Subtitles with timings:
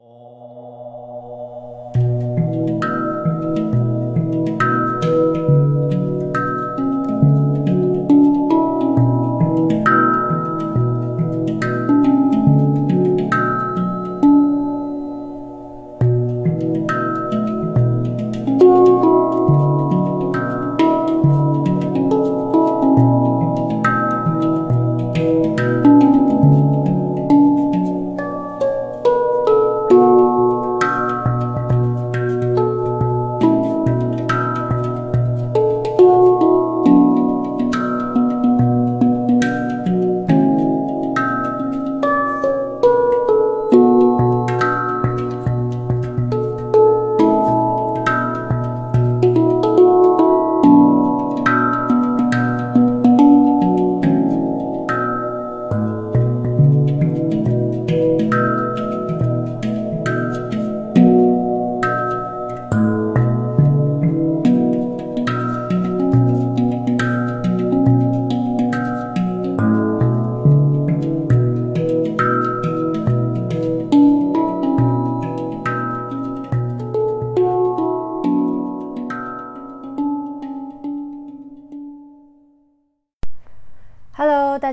[0.00, 0.59] Hello，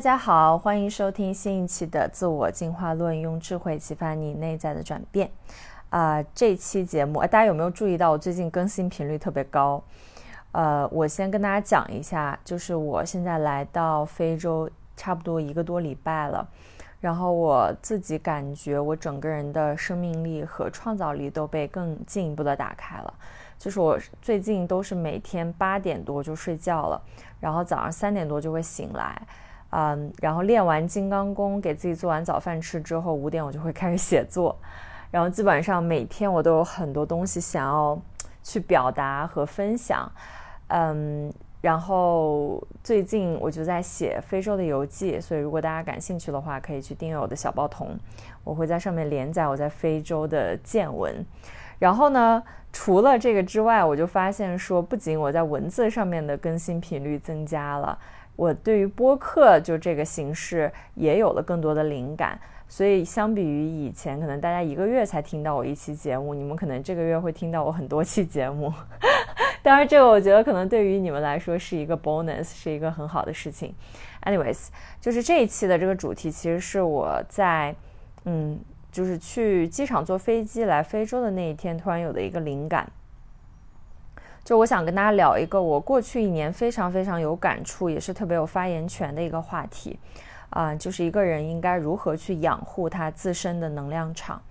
[0.07, 5.29] 大家好，欢迎收听新一期的《自我进化论》，用智慧启发你内在的转变。
[5.89, 9.83] 啊，这期节目，大家有没有注意到我最近更新频率特别高？
[10.53, 16.47] 呃，我先跟大家讲一下，就是我现在来到非洲差不多一个多礼拜了，
[17.01, 23.13] 然后我自己感觉我整个人的生命力和创造力都被更进一步的打开了。
[23.59, 27.01] 就是我最近都是每天八点多就睡觉了，
[27.41, 29.21] 然后早上三点多就会醒来，
[29.69, 34.55] 嗯，然后练完金刚功，给自己做完早饭吃之后，五点我就会开始写作，
[35.11, 37.99] 然后基本上每天我都有很多东西想要
[38.41, 40.09] 去表达和分享，
[40.67, 47.97] 嗯，然后最近我就在写非洲的游记，所以如果大家感兴趣的话，可以去订阅我的小报童，
[48.43, 51.25] 我会在上面连载我在非洲的见闻。
[51.79, 52.41] 然后呢，
[52.71, 57.99] 除了这个之外，我就发现说，不仅我在文字上面的更新频率增加了，
[58.37, 62.39] 我对于播客就这个形式也有了更多的灵感。
[62.69, 68.71] 所以相比于以前，可能大家一个月才听到我一期节目，你们可能这个月会听到我很多期节目。
[69.61, 73.75] 当然，这个我觉得可能对于你们来说是一个 bonus，是一个很好的事情。
[74.23, 74.69] Anyways，
[75.01, 77.75] 就是这一期的这个主题，其实是我在
[78.23, 78.57] 嗯。
[78.89, 82.89] 就是去机场坐飞机来非洲的那一天，突然有的一个灵感，
[84.47, 89.99] 就我想跟大家聊一个我过去一年非常非常有感触，也是特别有发言权的一个话题，
[90.51, 94.41] 啊，就是一个人应该如何去养护他自身的能量场，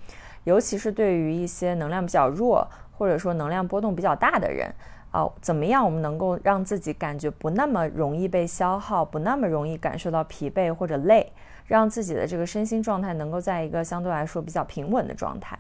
[0.45, 4.71] 尤其是对于一些能量比较弱或者说能量波动比较大的人，
[5.13, 11.33] 啊，怎么样我们能够让自己感觉不那么容易被消耗，不那么容易感受到疲惫或者累。
[11.69, 15.59] 让自己的这个身心状态能够在一个相对来说比较平稳的状态。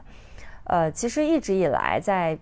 [0.64, 2.38] 呃，其实一直以来，在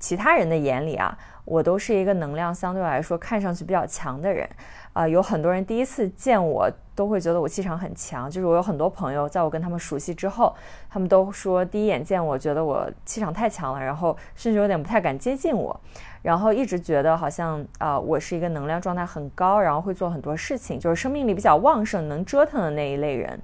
[0.00, 4.48] 其他人的眼里啊，我都是一个能量相对来说看上去比较强的人。
[4.92, 8.28] 啊，有很多人第一次见我都会觉得我气场很强。
[8.28, 10.52] 就是我有很多朋友，在我跟他们熟悉之后，
[10.88, 15.80] 他们都说第一眼见我觉得我气场太强了，然后甚至有点不太敢接近我。
[16.22, 23.40] 然后一直觉得好像啊，我是一个能量状态很高，然后会做很多事情，就是生命力比较旺盛、能折腾的那一类人。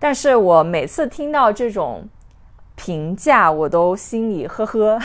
[0.00, 2.06] 但是我每次听到这种
[2.76, 4.98] 评价，我都心里呵呵，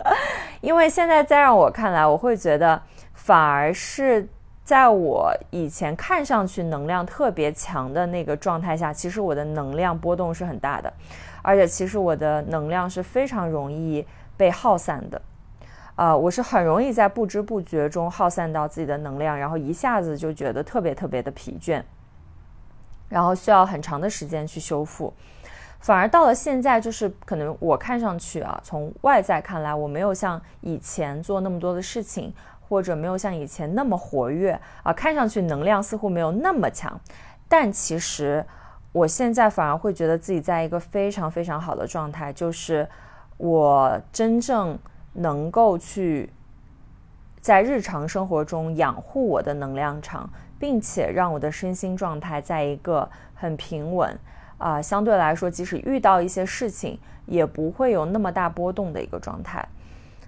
[0.60, 2.80] 因为现在再让我看来，我会觉得
[3.14, 4.28] 反而是
[4.62, 10.92] 在我以前看上去能量特别强的那个状态下，其实我的能量波动是很大的，
[11.42, 14.06] 而且其实我的能量是非常容易
[14.36, 15.20] 被耗散的。
[15.94, 21.82] 啊，我是很容易在不知不觉中耗散到自己的能量，然后一下子就觉得特别特别的疲倦，
[23.08, 25.10] 然后需要很长的时间去修复。
[25.86, 32.34] 反而到了现在，就是可能我看上去啊，从外在看来，我没有像以前做那么多的事情，
[32.68, 37.00] 或者没有像以前那么活跃啊，看上去能量似乎没有那么强。
[37.46, 38.44] 但其实
[38.90, 42.88] 我现在反而会觉得自己在一个非常非常好的状态，就是
[43.36, 44.76] 我真正。
[45.18, 46.28] 能够去
[47.40, 50.28] 在日常生活中养护我的能量场，
[50.58, 54.14] 并且让我的身心状态在一个很平稳
[54.58, 59.66] 啊，相对来说，即使遇到一些事情，也不会有那么大波动的一个状态。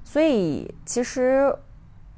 [0.04, 1.54] 所以，其实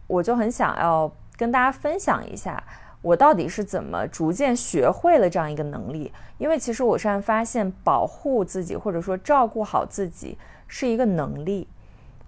[0.06, 2.62] 我就很想要跟大家分享一下，
[3.02, 6.12] 我到底是怎么逐渐学会了这样一个能力？
[6.38, 11.68] 因为其实我现在发现，保护自己或者说照顾好自己是一个能力。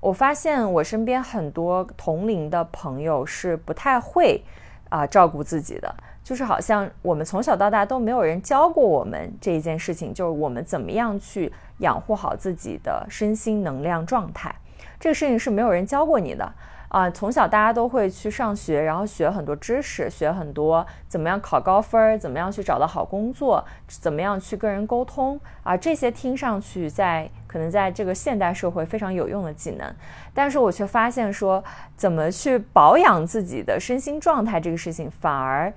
[0.01, 4.43] 我发现我身边很多同龄的朋友是不太会
[4.89, 14.55] 啊照顾自己的，就是好像我们从小到大都没有人教过我们这一件事情，就是我们怎么样去养护好自己的身心能量状态，
[15.01, 16.53] 这个事情是没有人教过你的。
[16.89, 29.91] 啊，从小大家都会去上学，然后学很多知识，学很多怎么样考高分，怎么样去找到好工作，怎么样去跟人沟通啊，这些听上去在可能在这个现代社会非常有用的技能，
[30.35, 31.65] 但是我却发现说，
[31.97, 35.73] 怎么去保养自己的身心状态这个事情反而。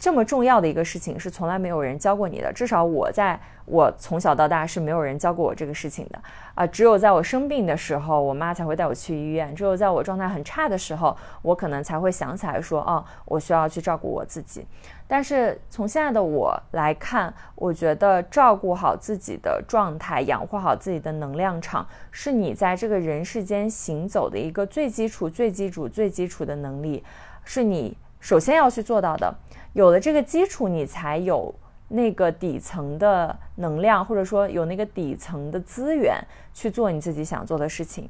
[0.00, 6.18] 这么重要的一个事情是从来没有人教过你的，至少我在我从小到大是没有人教过我这个事情的
[6.54, 6.66] 啊！
[6.66, 14.66] 只有在我生病的时候，我妈才会带我去医院；只有在我状态很差的时候，我可能才会想起来说，哦，我需要去照顾我自己。
[15.06, 27.04] 但是从现在的我来看，我觉得照顾好自己的状态，养护好自己的能量场，是你在这个人世间行走的一个最基础、最基础、最基础的能力，
[27.44, 29.34] 是你首先要去做到的。
[29.72, 31.54] 有了这个基础，你才有
[31.88, 36.20] 那个底层的能量，或者说有那个底层的资源
[36.52, 38.08] 去做你自己想做的事情。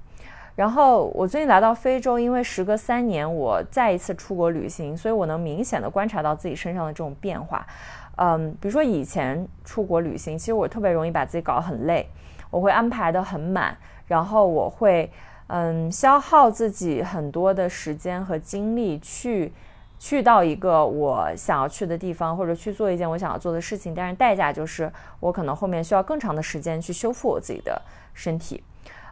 [0.57, 7.67] 然后我最近来到非洲，因为时隔三年我再一次出国旅行，所以我能明显的观察到自己身上的这种变化。
[8.17, 12.07] 嗯，比如说以前出国旅行，其实我特别容易把自己搞得很累，
[12.51, 15.11] 我会安排的很满，然后我会
[15.47, 19.53] 嗯消耗自己很多的时间和精力去。
[20.03, 27.81] 去到一个我想要去的地方，或者去做一件我想要做的事情，但是代价就是我可能后面需要更长的时间去修复我自己的
[28.15, 28.65] 身体，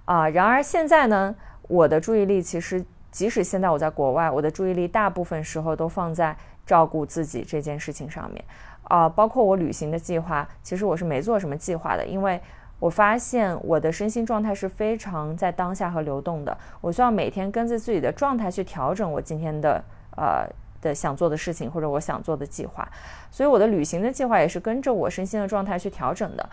[0.06, 1.35] 啊，然而现在呢，
[1.69, 8.43] 我的注意力其实即使现在我在国外，我的注意力大部分时候都放在照顾自己这件事情上面，
[8.85, 12.40] 啊，包括我旅行的计划，其实我是没做什么计划的，因为
[12.79, 19.85] 我发现我的身心状态是非常在当下和流动的，我需要每天跟着自己的状态去调整我今天的
[20.17, 20.49] 呃。
[20.80, 22.88] 的想做的事情或者我想做的计划，
[23.30, 26.48] 所以我的旅行的计划也是跟着我身心的状态去调整的。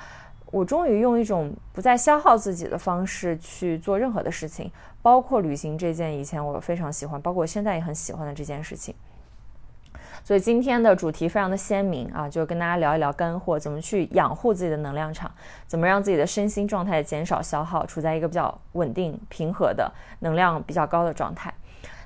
[0.52, 8.96] 我终于用一种不再消耗自己的方式去做任何的事情，包括旅行这件以前我非常喜欢，包括我现在也很喜欢的这件事情。
[10.24, 15.30] 所以今天的主题非常的鲜明啊，就跟大家聊一聊干货，怎么去养护自己的能量场，
[15.68, 21.54] 怎么让自己的身心状态减少消耗，处在一个比较稳定平和的能量比较高的状态。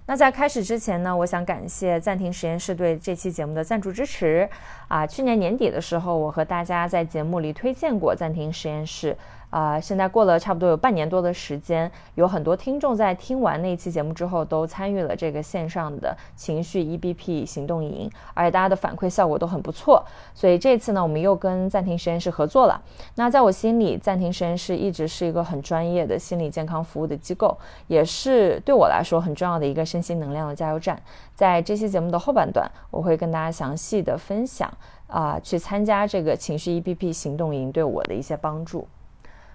[0.10, 4.50] 那在开始之前呢，我想感谢暂停实验室对这期节目的赞助支持。
[4.88, 9.16] 啊，去年年底的时候，我和大家在节目里推荐过暂停实验室。
[9.50, 20.06] 啊，现在过了差不多有半年多的时间，有很多听众在听完那期节目之后，都参与了这个线上的情绪 EBP 行动营，而且大家的反馈效果都很不错。
[20.36, 22.80] 所以这次呢，我们又跟暂停实验室合作了。
[23.16, 27.58] 那在我心里，暂停实验室一直是一个很专业的心理健康服务的机构，
[27.88, 31.02] 也是对我来说很重要的一个身心能量的加油站。
[31.34, 34.72] 在这期节目的后半段，我会跟大家详细的分享
[35.08, 38.88] 啊，去参加这个情绪 EBP 行动营对我的一些帮助。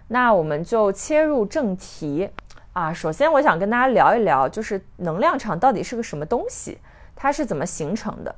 [0.09, 2.29] 那我们就切入正题
[2.73, 2.93] 啊。
[2.93, 6.79] 首先，我想跟大家聊一聊，就是能量场到底是个什么东西，
[7.17, 8.35] 它是怎么形成的？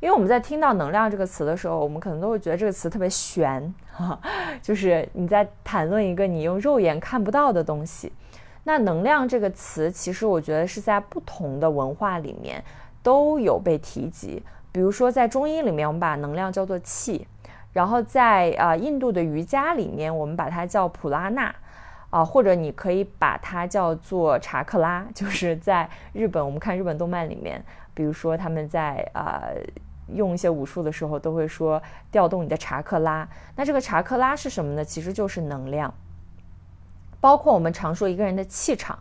[0.00, 4.18] 因为我们在听到“能量”这个词的时候，我们可能都会觉得这个词特别玄，哈，
[4.62, 8.10] 就是你在谈论一个你用肉眼看不到的东西。
[8.64, 12.64] 那“能量”这个词，其实我觉得是在不同的文化里面
[13.02, 14.42] 都有被提及。
[14.72, 17.26] 比如说，在中医里面，我们把能量叫做气。
[17.72, 21.54] 然后在啊印度的瑜伽里面，我们把它叫普拉纳，
[22.10, 25.06] 啊或者你可以把它叫做查克拉。
[25.14, 29.44] 就是在日本，我们看日本动漫里面，比如说他们在啊
[30.08, 33.28] 用一些武术的时候，都会说调动你的查克拉。
[33.54, 34.84] 那这个查克拉是什么呢？
[34.84, 35.94] 其实就是能量，
[37.20, 38.98] 包括我们常说一个人的气场，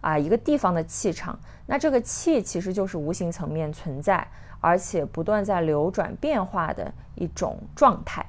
[0.00, 1.38] 啊一个地方的气场。
[1.66, 4.26] 那这个气其实就是无形层面存在。
[4.60, 8.24] 而且不断在流转变化的一种状态，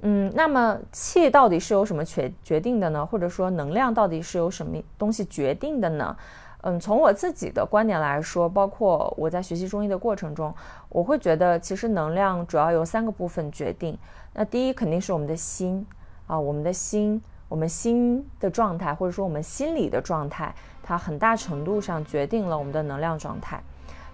[0.00, 3.06] 嗯，那么气到底是由什么决决定的呢？
[3.06, 6.16] 或者说能量到底是由什么东西决定的呢？
[6.62, 10.54] 嗯，从我自己的观点来说，包括我在学习中医的过程中，
[10.88, 13.98] 我会觉得其实能量主要由三个部分决定。
[14.32, 15.84] 那第一肯定是我们的心
[16.28, 23.60] 啊，我们的心，我们心的状态，或者说我们心理的状态，它很大程度上决定了我们的能量状态。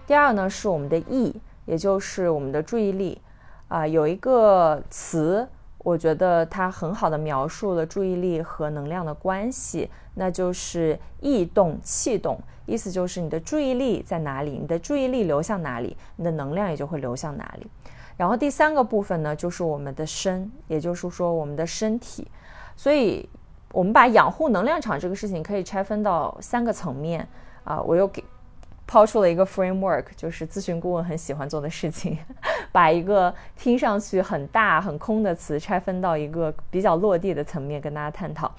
[0.09, 3.21] 第二呢是我们的意，也就是我们的注意力，
[3.67, 5.47] 啊，有一个词
[5.77, 17.67] 我觉得它很好的描述了注意力和能量的关系，那就是意动气动，意思就是你的注意力在哪里，你的注意力流向哪里，你的能量也就会流向哪里。
[18.17, 22.27] 然后第三个部分呢，就是我们的身，也就是说我们的身体。
[22.75, 23.29] 所以，
[23.71, 27.27] 我们把养护能量场这个事情可以拆分到三个层面
[27.63, 27.79] 啊。
[27.79, 28.23] 我又给。
[28.89, 32.17] 抛出了一个 framework，就是咨询顾问很喜欢做的事情，
[32.73, 38.51] 把一个听上去很大很空的词拆分到一个比较落地的层面跟大家探讨。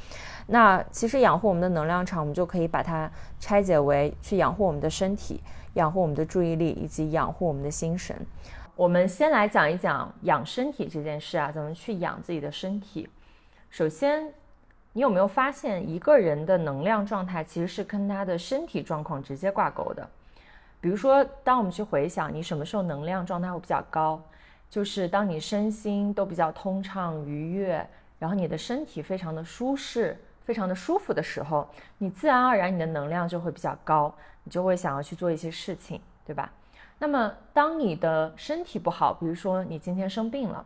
[0.46, 3.10] 那其实养护我们的能量场，我们就可以把它
[3.40, 5.42] 拆解为去养护我们的身体、
[5.74, 8.16] 养护我们的注意力以及养护我们的心神。
[8.76, 13.08] 我们先来讲一讲养身体这件事啊，怎么去养自己的身体。
[13.68, 14.32] 首先。
[14.92, 20.04] 你有没有发现，一个人的能量状态其实是跟他的身体状况直接挂钩的？
[20.80, 24.20] 比如说，当我们去回想你什么时候能量状态会比较高，
[24.68, 27.86] 就是当你身心都比较通畅愉悦，
[28.18, 31.68] 然后你的身体非常的舒适、非常的舒服的时候，
[31.98, 36.50] 你自然而然你的能量就会比较高，你就会想要去做一些事情，对吧？
[36.98, 40.64] 那么，当你的身体不好，比如说你今天生病了。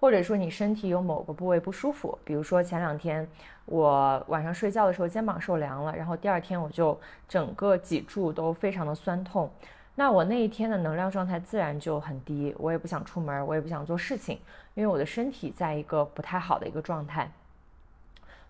[0.00, 3.28] 或者说你身体有某个部位不舒服，比如说前两天
[3.70, 6.98] 我晚上睡觉的时候肩膀受凉了，然后第二天我就
[7.28, 9.50] 整个脊柱都非常的酸痛，
[9.94, 14.38] 那我那一天的能量状态自然就很低，我也不想出门，我也不想做事情，
[14.74, 17.30] 因为我的身体在一个不太好的一个状态。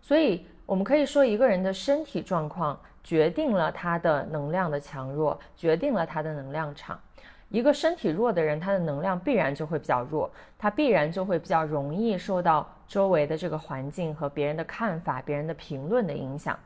[0.01, 6.99] 所以我们可以说，一个人的身体状况决定了他的能量的强弱，决定了他的能量场。
[7.51, 16.59] 一个身体弱的人，他的能量必然就会比较弱，他必然就会比较容易受到周围的这个环境和别人的看法、别人的评论的影响。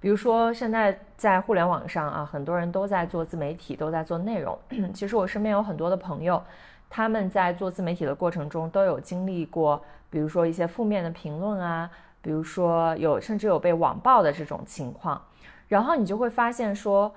[0.00, 4.58] 比如说，现在在互联网上啊，很多人都在做自媒体，都在做内容。
[4.92, 6.42] 其实我身边有很多的朋友，
[6.90, 11.88] 他们在做自媒体的过程中都有经历过，比如说一些负面的评论啊，
[12.20, 15.22] 比如说有甚至有被网暴的这种情况，
[15.68, 17.14] 然后你就会发现说。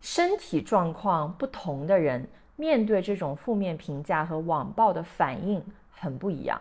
[0.00, 2.26] 身体状况不同的人，
[2.56, 6.60] 面对这种负面评价和网暴的反应很不一样。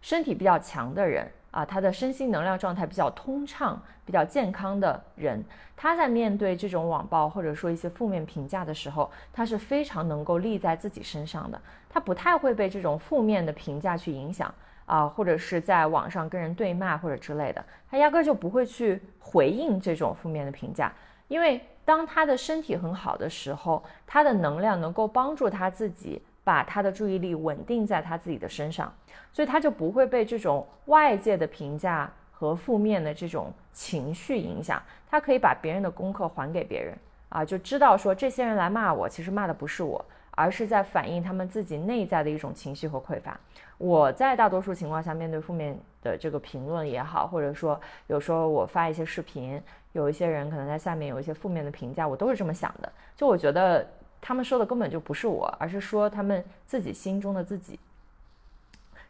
[0.00, 5.44] 身体比较强的人啊，他的身心能量状态比较通畅、比较健康的人，
[5.76, 14.52] 他在面对这种网暴或者说一些负面评价的时候，他是非常能够立在自己身上的，他不太会被这种负面的评价去影响
[14.86, 20.92] 啊，或者是在网上跟人对骂或者之类的，他压根就不会去回应这种负面的评价，
[21.28, 21.60] 因为。
[21.90, 28.94] 当他的身体很好的时候，他的能量能够帮助他自己把他的注意力稳定在他自己的身上，
[29.32, 34.80] 所以他就不会被这种外界的评价和负面的这种情绪影响。
[35.10, 36.96] 他可以把别人的功课还给别人
[37.28, 43.36] 啊，就知道说这些人来骂我，其实骂的不是我，而是在反映他们自己内在的一种情绪和匮乏。
[43.78, 49.60] 我在大多数情况下面对负面的这个评论也好，或者说有时候我发一些视频。
[49.92, 52.92] 有一些人可能在下面有一些负面的评价，我都是这么想的。
[53.16, 53.86] 就我觉得
[54.20, 57.78] 他们说的根本就不是我，而是说他们自己心中的自己，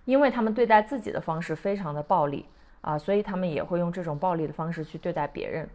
[0.05, 2.47] 因为他们对待自己的方式非常的暴力
[2.81, 5.69] 啊，所以他们也会用这种暴力的方式去对待别人。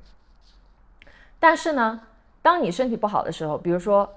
[1.40, 2.02] 但是呢，
[2.42, 4.10] 当你身体不好的时候，比如说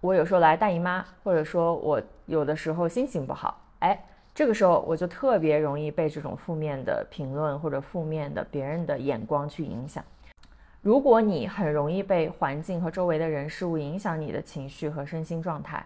[0.00, 4.04] 我有时候来大姨妈，或者说我有的时候心情不好，哎。
[4.36, 10.04] 这个时候我就特别容易被这种负面的评论或者负面的别人的眼光去影响。
[10.84, 15.82] 如果你很容易被环境和周围的人事物影响你的情绪和身心状态，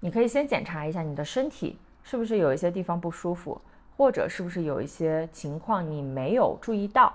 [0.00, 3.58] 你可以先检查一下你的身体是不是有一些地方不舒服，
[3.96, 7.10] 或者是不是有一些情况你没有注意到。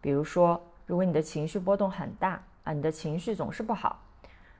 [0.00, 4.00] 比如说，如果你的情绪波动很大啊，你的情绪总是不好，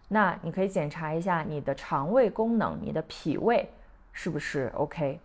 [0.06, 3.66] 那你可以检查一下你的肠胃功能，你的脾胃
[4.12, 5.18] 是不是 OK。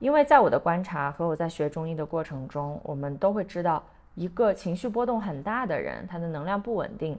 [0.00, 3.80] 因为在我的观察和我在学中医的过程中，我们都会知道，
[4.14, 7.18] 一个情绪波动很大的人，他的能量不稳定，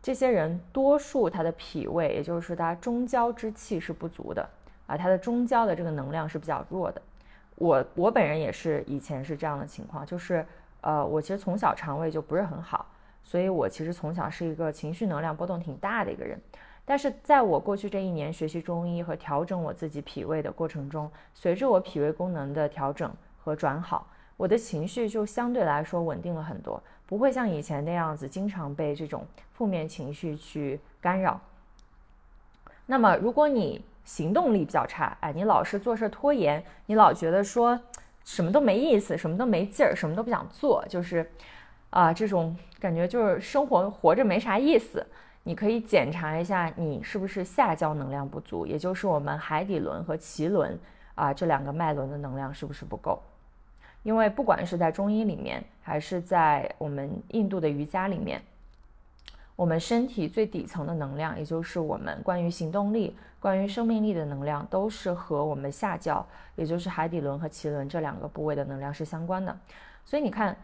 [0.00, 4.48] 这些人多数他的脾胃，也就是说他中焦之气是不足的
[4.86, 7.02] 啊，他的中焦的这个能量是比较弱的。
[7.56, 10.44] 我我本人也是以前是这样的情况，就是
[10.80, 12.86] 呃，我其实从小肠胃就不是很好，
[13.22, 16.40] 所以我其实从小是一个情绪能量波动挺大的一个人。
[16.84, 24.08] 但是在我过去这一年学习中医和调整我自己脾胃的过程中，随着我脾胃功能的调整和转好，
[24.42, 31.40] 我的情绪就相对来说稳定了很多，不会像以前那样子经常被这种负面情绪去干扰。
[32.86, 37.78] 那么，如果你行动力比较差，哎，你老是做事拖延，你老觉得说
[38.24, 41.24] 什么都没意思，什么都没劲儿，什么都不想做，就是
[41.90, 45.06] 啊，这种感觉就是生活活着没啥意思。
[45.44, 50.76] 你可以检查一下，你是不是下焦能量不足，也就是我们海底轮和脐轮
[51.14, 53.22] 啊这两个脉轮的能量是不是不够？
[54.02, 58.42] 因为不管是在中医里面，还是在我们印度的瑜伽里面，
[59.54, 69.56] 我们身体最底层的能量，也就是我们关于行动力、关于生命力的能量，都是和我们下焦，也就是海底轮和脐轮这两个部位的能量是相关的。
[70.04, 70.56] 所以你看，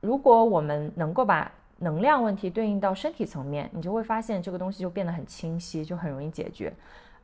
[0.00, 6.72] 如果我们能够把能量问题对应到身体层面，你就会发现这个东西就变得很清晰，就很容易解决。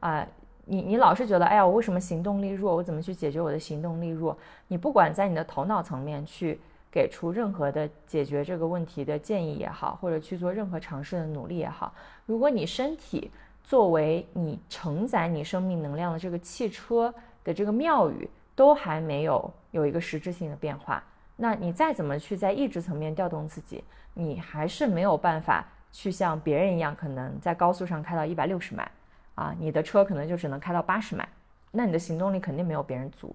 [0.01, 0.27] 啊，
[0.67, 2.75] 你你老是觉得，哎呀，我为什么行动力弱？
[2.75, 4.37] 我怎么去解决我的行动力弱？
[4.69, 6.59] 你不管在你的头脑层面去
[6.91, 11.93] 给出任何的解决这个问题的建议也好，或者去做任何尝试的努力也好，
[12.27, 13.31] 如果你身体
[13.63, 21.03] 作为你承载你生命能量的这个汽车的这个庙宇都还没有有一个实质性的变化，
[21.37, 23.83] 那你再怎么去在意志层面调动自己？
[24.15, 28.89] 你还是没有办法去像别人一样，可能在高速上开到一百六十迈，
[29.35, 31.29] 啊，你的车可能就只能开到八十迈，
[31.71, 33.35] 那你的行动力肯定没有别人足。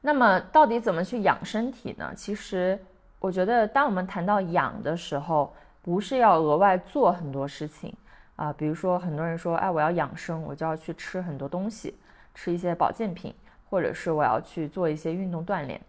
[0.00, 2.12] 那么，到底怎么去养身体呢？
[2.14, 2.78] 其实，
[3.18, 5.52] 我觉得当我们谈到养的时候，
[5.82, 7.92] 不是要额外做很多事情
[8.36, 11.96] 啊，比如说很多人说，哎，我要养生，我就要去吃很多东西，
[12.34, 13.34] 吃一些保健品，
[13.68, 15.80] 或者是我要去做一些运动锻炼。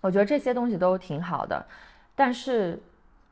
[0.00, 1.66] 我觉得这些东西都挺好的。
[2.14, 2.80] 但是，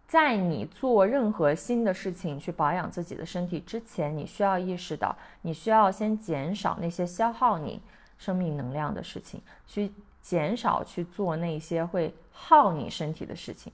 [0.08, 7.78] 在你做任何新的事情去保养自己的身体之前，你需要意识到，你需要先减少那些消耗你
[8.16, 13.70] 生命能量的事情，去减少去做那些会耗你身体的事情。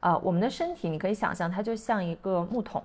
[0.00, 2.84] 啊，我们的身体，你可以想象它就像一个木桶。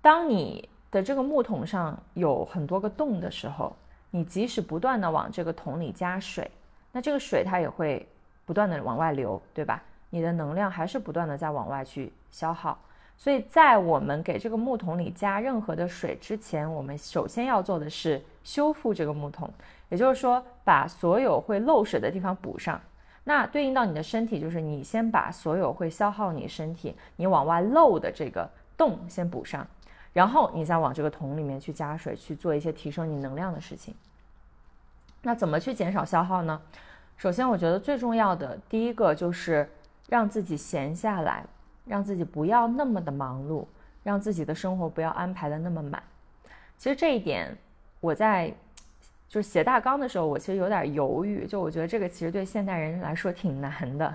[0.00, 3.74] 当你的这个木桶上有很多个洞的时候，
[4.12, 6.48] 你即使不断的往这个桶里加水，
[6.92, 8.06] 那这个水它也会
[8.46, 9.82] 不断的往外流，对吧？
[10.10, 12.78] 你的能量还是不断的在往外去消耗，
[13.16, 19.52] 所以在我们给这个木桶里加任何的水之前，我们首先要做的是修复这个木桶，
[19.90, 22.80] 也就是说把所有会漏水的地方补上。
[23.24, 28.48] 那对应到你的身体，就是你先把所有会消耗你身体、你往外漏的这个
[28.78, 29.66] 洞先补上，
[30.14, 33.94] 然后你再往这个桶里面去加水，去做一些提升你能量的事情。
[35.20, 36.58] 那怎么去减少消耗呢？
[37.18, 39.68] 首先，我觉得最重要的第一个就是。
[40.08, 41.44] 让自己闲下来，
[41.84, 43.66] 让自己不要那么的忙碌，
[44.02, 46.02] 让自己的生活不要安排的那么满。
[46.78, 47.54] 其实这一点，
[48.00, 48.52] 我在
[49.28, 51.46] 就是写大纲的时候，我其实有点犹豫。
[51.46, 54.14] 就我觉得这个其实对现代人来说挺难的。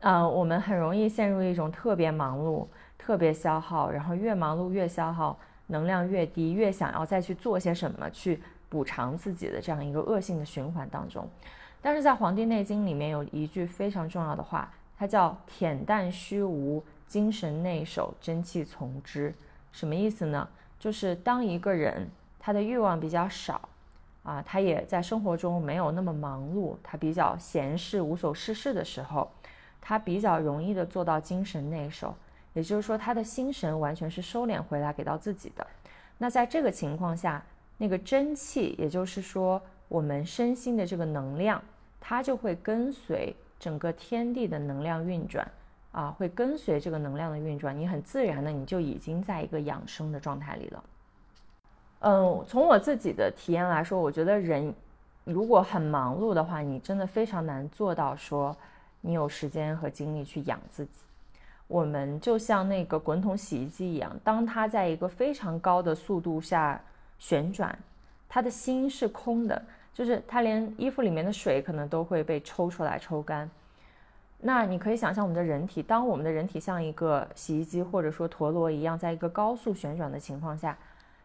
[0.00, 11.28] 嗯，我们很容易陷入一种特别忙碌、特别消耗，然后越忙碌越消耗，能量越低，越想要再去做些什么去补偿自己的这样一个恶性的循环当中。
[11.80, 14.70] 但是在《黄帝内经》里面有一句非常重要的话。
[15.02, 19.34] 它叫恬淡虚无，精神内守，真气从之。
[19.72, 20.48] 什么意思呢？
[20.78, 23.68] 就是当一个人他的欲望比较少，
[24.22, 29.28] 啊，他也在生活中没有那么忙碌，他比较闲适无所事事的时候，
[29.80, 32.14] 他比较容易的做到精神内守。
[32.52, 35.66] 也就是说，他的心神完全是收敛回来给到自己的。
[36.18, 37.44] 那在这个情况下，
[37.78, 41.60] 那个真气，也就是说我们身心的这个能量，
[41.98, 43.34] 它就会跟随。
[43.62, 45.46] 整个天地的能量运转，
[45.92, 50.84] 啊，会跟随这个能量的运转，你很自然的你就已经在一个养生的状态里了。
[52.00, 54.74] 嗯，从我自己的体验来说，我觉得人
[55.22, 58.56] 如果很忙碌的话，你真的非常难做到说
[59.00, 60.90] 你有时间和精力去养自己。
[61.68, 66.82] 我们就像那个滚筒洗衣机一样，当它在一个非常高的速度下
[67.20, 67.78] 旋转，
[68.28, 69.62] 它的心是空的。
[69.94, 73.50] 就是它连衣服里面的水可能都会被抽出来抽干，
[74.38, 80.74] 那你可以想象我们的人体，当我们的人体像一个洗衣机或者说陀螺一样，在一个高速旋转的情况下，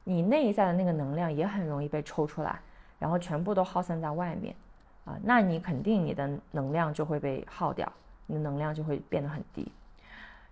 [0.04, 2.60] 你内在的那个能量也很容易被抽出来，
[3.00, 4.54] 然后全部都耗散在外面，
[5.06, 7.90] 啊，那你肯定你的能量就会被耗掉，
[8.26, 9.72] 你的能量就会变得很低。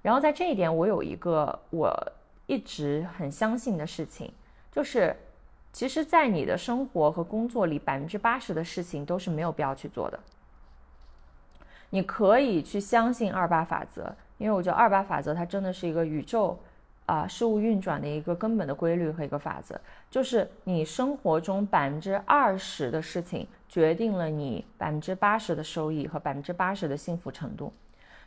[0.01, 1.93] 然后在这一点，我有一个我
[2.45, 4.32] 一直很相信的事情，
[4.71, 5.13] 就是。
[5.76, 10.18] 其实，在你的生活和工作里，百分之八十的事情都是没有必要去做的。
[11.90, 16.58] 你可以去相信二八法则，因为我觉得二八法则它真的是一个宇宙
[17.06, 19.78] 啊事物运转的一个根本的规律和一个法则，
[20.10, 27.74] 就是你生活中百分之二十的事情，决定了你百分之八十的收益和百分之八十的幸福程度。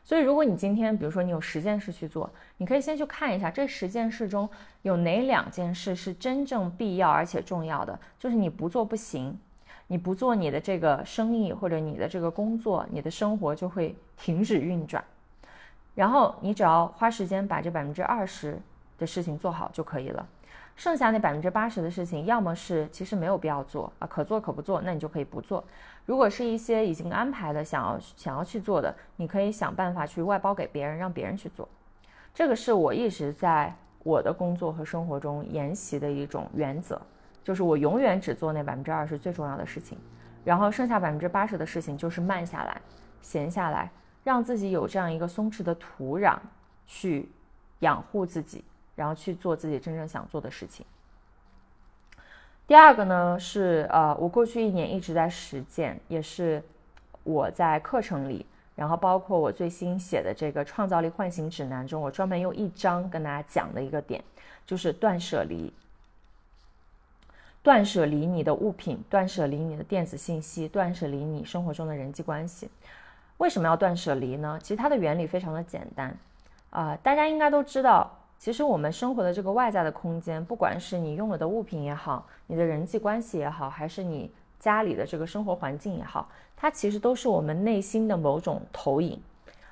[0.09, 4.49] 所以，如果你今天，比如说你有十件事去做，你可以先去看一下这十件事中
[4.81, 9.39] 有哪两件事是真正必要而且重要的，就是你不做不行，
[9.87, 15.05] 你不做你的这个生意或者你的这个工作，你的生活就会停止运转。
[15.95, 18.59] 然后你只要花时间把这百分之二十
[18.97, 20.27] 的事情做好就可以了。
[20.75, 25.63] 剩下那百分之八十的事情，要么是其实没有必要做啊，可做可不做，那你就可以不做。
[26.09, 31.69] 如果是一些已经安排的，想要想要去做的，你可以想办法去外包给别人，让别人去做。
[32.33, 33.71] 这个是我一直在
[34.03, 36.99] 我的工作和生活中沿袭的一种原则，
[37.45, 39.99] 就是我永远只做那百分之二十最重要的事情，
[40.45, 42.81] 然后剩下百分之八十的事情就是慢下来、
[43.21, 43.91] 闲下来，
[44.25, 46.39] 让自己有这样一个松弛的土壤
[46.87, 47.29] 去
[47.81, 48.65] 养护自己。
[48.97, 50.85] 然后去做自己真正想做的事情。
[52.69, 56.63] 第二个呢是呃，我过去一年一直在实践，也是
[57.25, 58.45] 我在课程里，
[58.77, 64.23] 然后包括我最新写的这个创造力唤醒指南中，我专门用一章跟大家讲的一个点，
[64.67, 65.73] 就是断舍离。
[67.63, 72.69] 断舍离你的物品，断舍离你的电子信息，断舍离你生活中的人际关系。
[73.39, 74.59] 为什么要断舍离呢？
[74.63, 76.15] 其实它的原理非常的简单
[76.69, 78.18] 啊，大家应该都知道。
[78.39, 89.21] 其实我们生活的这个外在的空间，不管是你拥有的物品也好，你的人际关系也好，还是你家里的这个生活环境也好，它其实都是我们内心的某种投影，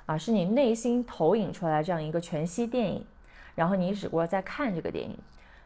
[0.05, 3.05] 啊，是你内心投影出来这样一个全息电影，
[3.55, 5.17] 然后你只不过在看这个电影。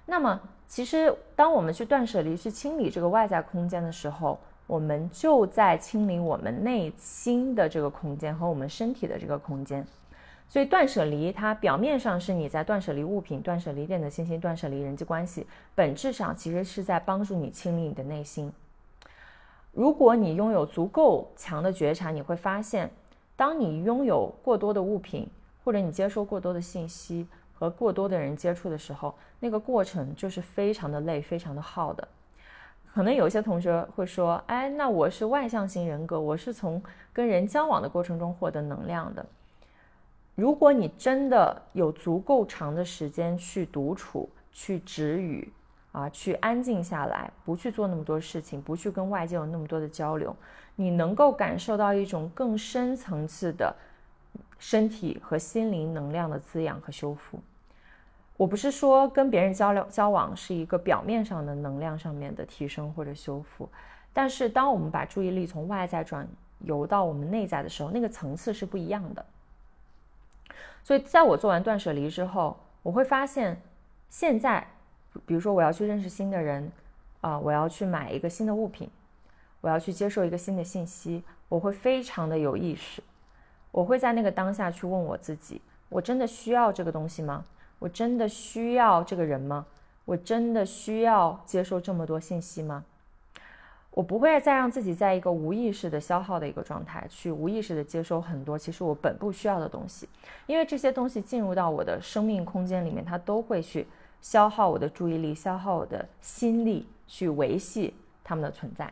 [0.05, 9.85] 那么，其实当我们去断舍离、去清理这个外在空间的时候，我们就在清理我们内心的这个空间和我们身体的这个空间。
[10.51, 18.51] 所以断舍离，它表面上是你在断舍离物品、断舍离电子信息、断舍离人际关系，本质上其实是在帮助你清理你的内心。
[19.71, 22.91] 如果你拥有足够强的觉察，你会发现，
[23.37, 25.25] 当你拥有过多的物品，
[25.63, 32.05] 或者你接收过多的信息和过多的人接触的时候，那个过程就是非常的累、非常的耗的。
[32.93, 36.83] 可能有些同学会说：“哎，那我是外向型人格，我是从
[37.13, 39.25] 跟人交往的过程中获得能量的。”
[40.41, 45.53] 如果你真的有足够长的时间去独处、去止语
[45.91, 50.35] 啊，去安静下来，不去做那么多事情，不去跟外界有那么多的交流，
[50.75, 53.71] 你能够感受到一种更深层次的
[54.57, 57.39] 身体和心灵能量的滋养和修复。
[58.35, 63.69] 我不是说跟别人交流交往是一个表面上的能量上面的提升或者修复，
[64.11, 66.27] 但是当我们把注意力从外在转
[66.61, 69.23] 游到我们内在的时候，那个层次是不一样的。
[70.83, 73.61] 所以，在我做完断舍离之后，我会发现，
[74.09, 74.67] 现在，
[75.25, 76.71] 比如说我要去认识新的人，
[77.21, 78.89] 啊，我要去买一个新的物品，
[79.61, 83.01] 我要去接受一个新的信息，我会非常的有意识，
[83.71, 87.45] 我会在那个当下去问我自己：我真的需要这个东西吗？
[87.79, 89.65] 我真的需要这个人吗？
[90.05, 92.83] 我真的需要接受这么多信息吗？
[93.93, 100.07] 我不会再让自己在一个无意识的消耗的一个状态，去无意识的接收很多其实我本不需要的东西，
[100.47, 103.85] 因为这些东西进入到我的生命空间里面，它都会去
[104.21, 108.89] 消耗我的注意力，消耗我的心力，去维系它们的存在。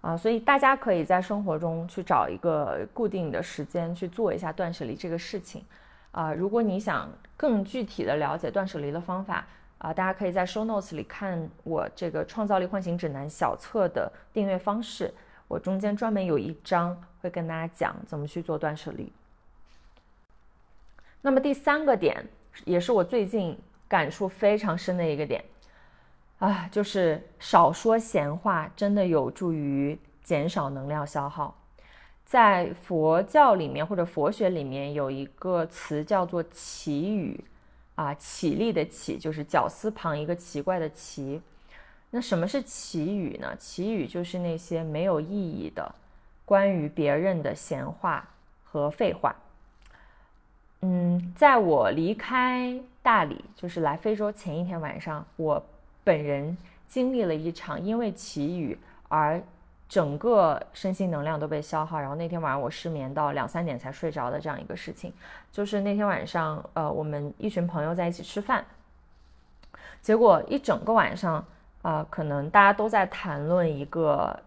[0.00, 5.64] 啊，所以大家可以在生活中去找一个固定的时间去做一下断舍离这个事情。
[6.10, 9.46] 啊，如果你想更具体的了解断舍离的方法。
[9.78, 15.14] 啊，大家可以在 show notes 里看我这个创造力唤醒指南小册的订阅方式，
[15.46, 19.12] 我中间专门有一章会跟大家讲怎么去做断舍离。
[21.20, 22.28] 那么第三个点，
[22.64, 25.44] 也是我最近感触非常深的一个点，
[26.40, 31.54] 啊，就是少说闲话，真的有助于减少能量消耗。
[32.24, 37.44] 在佛教里面或者佛学里面有一个词叫做祈语。
[37.98, 41.42] 啊，起立的起就是绞丝旁一个奇怪的奇。
[42.10, 43.56] 那什么是奇语呢？
[43.58, 45.92] 奇语就是那些没有意义的
[46.44, 48.28] 关于别人的闲话
[48.62, 49.34] 和废话。
[50.82, 55.60] 嗯，在我离开大理，就是来非洲前一天晚上，我
[56.04, 56.56] 本人
[56.86, 59.42] 经历了一场因为奇语而。
[59.88, 65.10] 整个身心能量都被消耗，然后那天晚上我失眠到两三点才睡着的这样一个事情，
[65.50, 68.62] 就是那天晚上，呃，我们一群朋友在一起吃饭，
[70.02, 71.42] 结果一整个晚上，
[71.80, 74.38] 啊，可能大家都在谈论一个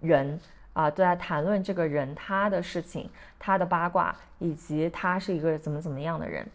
[0.00, 0.38] 人，
[0.74, 6.46] 啊，都在谈论这个人他的事情，他的八卦，以及他是一个怎么怎么样的人，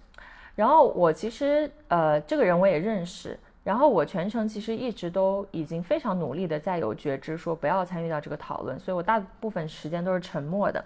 [0.56, 3.39] 然后我其实，呃，这个人我也认识。
[3.63, 10.84] 然后我全程其实一直都已经非常努力的在有觉知，说不要参与到这个讨论，所以我大部分时间都是沉默的。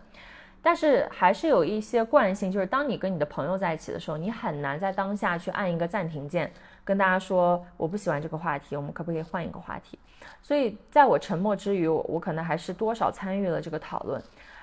[0.62, 6.50] 但是还是有一些惯性，就是当你跟你的朋友在一起的时候，你很难在当下去按一个暂停键，
[6.86, 10.00] 跟大家说我不喜欢这个话题，我们可不可以换一个话题？
[10.42, 14.22] 所以在我沉默之余，我我可能还是多少参与了这个讨论。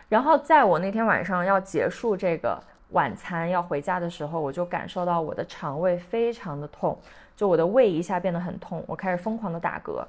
[0.09, 2.59] 然后在我那天晚上要结束这个
[2.91, 6.99] 晚餐要回家的时候，我就感受到我的肠胃非常的痛，
[7.41, 10.05] 就我的胃一下变得很痛，我开始疯狂的打嗝，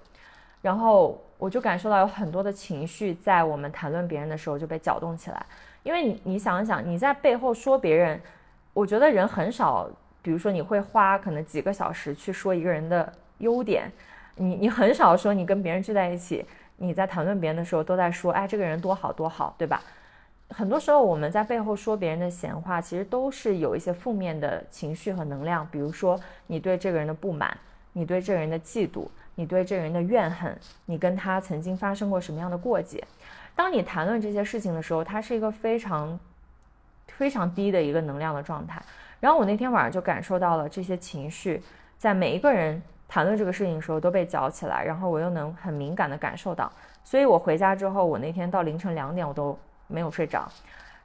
[0.61, 5.45] 然后我就感受到有很多的情绪在我们谈论别人的时候就被搅动起来，
[5.81, 8.19] 因为你你想一想你在背后说别人，
[8.73, 9.89] 我觉得人很少，
[10.21, 13.89] 比如说你会花可能几个小时去说一个人的优点，
[14.35, 16.45] 你你很少说你跟别人聚在一起。
[16.75, 19.81] 你在谈论别人的时候，都在说，哎，这个人多好多好，对吧？
[20.51, 25.67] 很多时候我们在背后说别人的闲话，其实都是有一些负面的情绪和能量。
[25.71, 27.57] 比如说，你对这个人的不满，
[27.93, 33.03] 你对这个人的嫉妒，你对这个人的怨恨，你跟他曾经发生过什么样的过节？
[33.55, 36.19] 当你谈论这些事情的时候，它是一个非常
[37.07, 38.81] 非常低的一个能量的状态。
[39.19, 41.61] 然后我那天晚上就感受到了这些情绪，
[41.97, 42.81] 在每一个人。
[43.13, 46.71] 谈论这个事情的时候都被搅起来，然后我又能很敏感的感受到，
[47.03, 49.59] 所以我回家之后，我那天到凌晨两点我都
[49.91, 50.47] 没有睡着，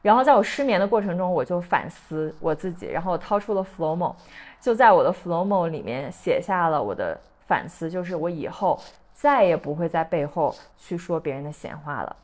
[0.03, 4.15] 然后在我失眠的过程中，我就反思我自己，然后我掏出了 Flowmo，
[4.61, 8.81] 就在我的 Flowmo 里面写下了我的反思，就是我以后
[9.13, 12.17] 再也不会在背后去说别人的闲话了，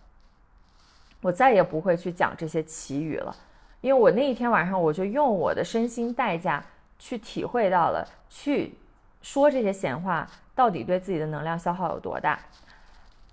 [1.20, 3.34] 我再也不会去讲这些奇语了，
[3.80, 6.64] 因为我那一天晚上我就用我的身心代价
[6.98, 8.74] 去体会到了去。
[9.24, 12.36] 说这些闲话到底对自己的能量消耗有多大？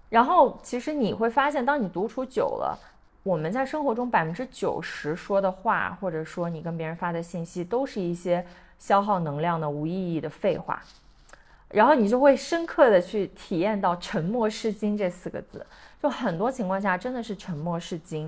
[0.08, 2.78] 然后其实你会发现，当你独处久了，
[3.30, 8.44] 我们在生活中百分之九十说的话，或者说你跟别人发的信息，都是一些
[8.80, 10.82] 消耗能量的无意义的废话。
[11.68, 15.64] 然后你就会深刻的去体验到“沉默是金”这四个字，
[16.02, 18.28] 就很多情况下真的是沉默是金。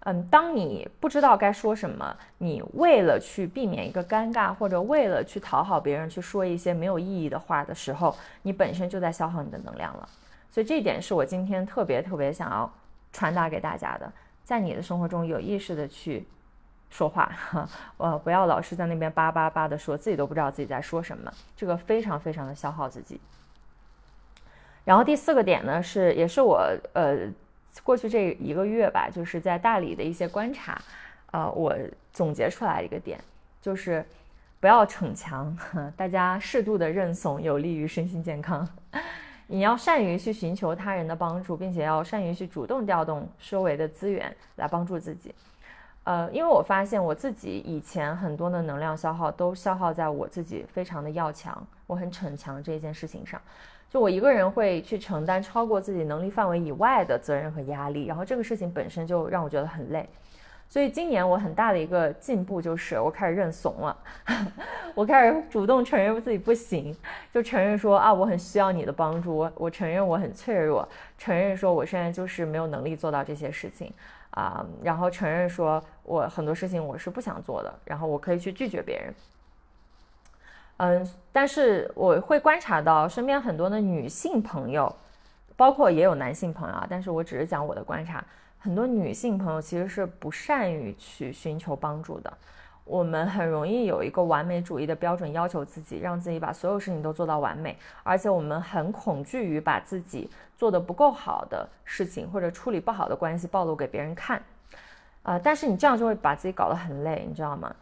[0.00, 10.06] 嗯，当你不知道该说什么，你为了去避免一个尴尬，或者为了去讨好别人，去说一些没有意义的话的时候，你本身就在消耗你的能量了。
[10.50, 12.70] 所以这一点是我今天特别特别想要
[13.10, 14.12] 传达给大家的，
[14.44, 16.24] 在你的生活中有意识的去
[16.90, 17.32] 说话，
[17.98, 23.20] 呃，不要老是在那边叭叭叭的说，自己都不知道自己在说什么，这个非常非常的消耗自己。
[24.84, 27.28] 然后第四个点呢，是也是我呃。
[27.82, 30.80] 过去这一个月吧，就是在大理的一些观察，
[31.32, 31.76] 呃，我
[32.12, 33.18] 总结出来一个点，
[33.60, 34.06] 就是
[34.60, 35.58] 不要逞强，
[35.96, 38.64] 大家适度的认怂有利于身心健康。
[39.46, 45.34] 你要善于去寻求他人的帮助，并且要善于去主动调动周围的资源来帮助自己。
[46.04, 53.40] 呃，因为我发现我自己以前很多的能量消耗都消耗在我自己非常的要强，我很逞强这件事情上。
[53.90, 60.08] 就我一个人会去承担超过自己能力范围以外的责任和压力，然后这个事情本身就让我觉得很累。
[60.68, 63.96] 所以今年我很大的一个进步就是我开始认怂了，
[64.94, 66.96] 我开始主动承认自己不行，
[67.32, 73.92] 就承认说啊我很需要你的帮助，我我承认我很脆弱，承认说我现在就是没有能力做到这些事情
[74.30, 79.14] 啊，然后承认说我很多事情我是不想做的，然后我可以去拒绝别人。
[80.78, 84.92] 嗯，但是我会观察到身边很多的女性朋友，
[85.54, 88.24] 包括也有男性朋友啊，但是我只是讲我的观察，
[88.64, 92.32] 很多女性朋友其实是不善于去寻求帮助的。
[92.86, 104.42] 我们很容易有一个完美主义的标准，要求自己，让自己把所有事情都做到完美，而且我们很恐惧于把自己做的不够好的事情或者处理不好的关系暴露给别人看。
[105.22, 107.76] 啊，但是你这样就会把自己搞得很累，你知道吗？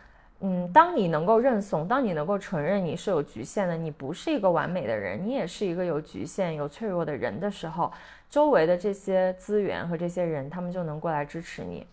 [0.44, 7.92] 嗯，当你能够认怂，当你能够承认你是有局限的，你不是一个完美的人，你也是一个有局限、有脆弱的人的时候，
[8.28, 11.86] 周围的这些资源和这些人，他们就能过来支持你。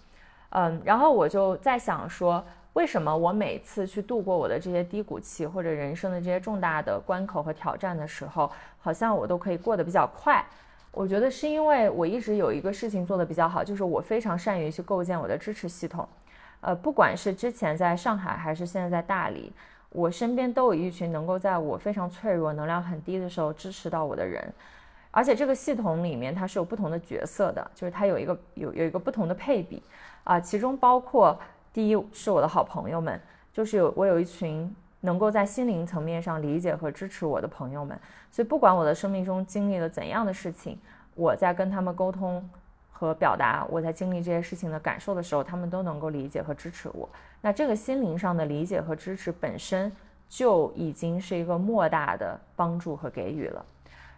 [0.50, 10.44] 嗯，然后我就在想说，为什么我每次去度过我的这些低谷期或者人生的这些重大的关口和挑战的时候，好像我都可以过得比较快。
[10.92, 16.10] 我觉得是因为我一直有一个事情做得比较好，就是我非常善于去构建我的支持系统。
[16.62, 19.52] 呃，不管是之前在上海还是现在在大理，
[19.92, 24.54] 我身边都有一群能够在我非常脆弱、能量很低的时候支持到我的人，
[25.10, 29.82] 而且这个系统里面它是有不同的角色的，就是它有一个有有一个不同的配比
[30.26, 31.40] 啊，其中包括
[31.72, 33.20] 第一是我的好朋友们，
[33.54, 37.98] 就是有我有一群能够在心灵层面上理解和支持我的朋友们，
[38.30, 40.78] 所以不管我的生命中经历了怎样的事情，
[41.16, 42.48] 我在跟他们沟通。
[43.00, 47.08] 和表达我在经历这些事情的感受的时候，他们都能够理解和支持我。
[47.40, 49.90] 那这个心灵上的理解和支持本身
[50.28, 53.66] 就已经是一个莫大的帮助和给予了。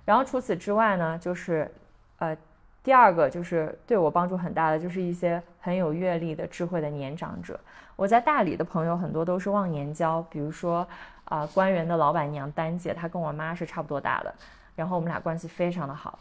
[0.04, 1.70] 然后除此之外呢，就是
[2.17, 2.36] 呃，
[2.82, 7.60] 第二个就是对我帮助很大的，就是一些很有阅历的智慧的年长者。
[7.96, 10.88] 我在大理的朋友很多都是忘年交，比如说
[11.26, 14.34] 啊，官员的老板娘丹姐，她跟我妈是差不多大的，
[14.76, 16.17] 然后我们俩关系非常的好。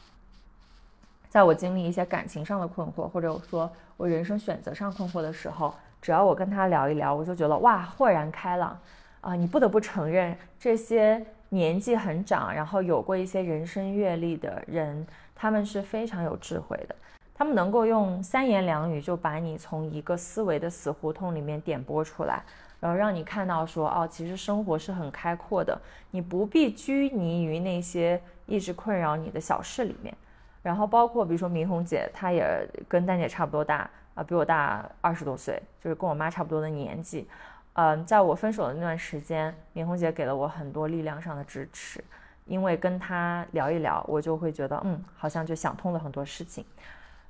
[1.31, 8.77] 在我经历一些感情上的困惑，或者我说我人生选择上困惑的时候，只要我跟他聊一聊，我就觉得哇，豁然开朗
[9.21, 9.37] 啊！
[9.37, 16.97] 你不得不承认，这些年纪很长，然后有过一些人生阅历的人，他们是非常有智慧的，
[17.33, 22.43] 他们能够用三言两语就把你从一个思维的死胡同里面点拨出来，
[22.81, 30.13] 然后让你看到说，哦，其实生活是很开阔的，你不必拘泥于那些一直困扰你的小事里面。
[30.63, 37.29] 然后包括比如说明红姐，她也跟丹姐差不多大啊，比我大二十多岁，就是跟我妈差不多的年纪。
[37.75, 42.03] 嗯，在我分手的那段时间，明红姐给了我很多力量上的支持，
[42.45, 46.65] 因为跟她聊一聊，我就会觉得，嗯，好像就想通了很多事情。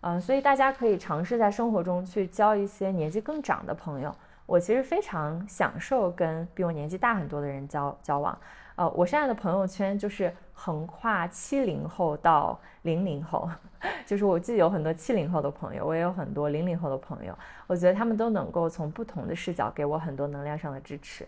[0.00, 4.12] 嗯，所以大家可以尝试在生活中去交一些年纪更长的朋友。
[4.46, 8.36] 我其实非常享受跟比我年纪大很多的人交交往。
[8.74, 13.48] 呃，我现在的朋友圈就是横跨七零后到零零后，
[14.04, 17.34] 就是我既有很多七零后的朋友，我也有很多零零后的朋友。
[17.66, 21.26] 我觉得他们都能够从不同的视角给我很多能量上的支持。